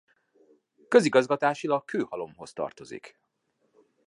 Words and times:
Közigazgatásilag 0.87 1.85
Kőhalomhoz 1.85 2.53
tartozik. 2.53 3.17